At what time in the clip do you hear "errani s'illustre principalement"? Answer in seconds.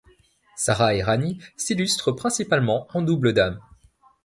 0.95-2.87